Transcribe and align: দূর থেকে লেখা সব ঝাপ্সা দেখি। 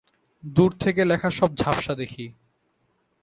দূর 0.43 0.71
থেকে 0.79 1.01
লেখা 1.05 1.29
সব 1.29 1.49
ঝাপ্সা 1.55 1.93
দেখি। 1.95 2.25